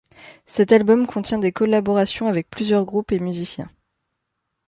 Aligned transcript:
Cet 0.47 0.71
album 0.71 1.05
contient 1.05 1.37
des 1.37 1.51
collaborations 1.51 2.27
avec 2.27 2.49
plusieurs 2.49 2.85
groupes 2.85 3.11
et 3.11 3.19
musiciens. 3.19 3.69